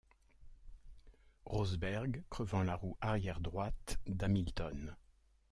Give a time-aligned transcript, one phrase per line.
[1.45, 4.95] Rosberg crevant la roue arrière droite d'Hamilton.